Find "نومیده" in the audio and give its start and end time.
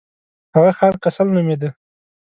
1.35-1.69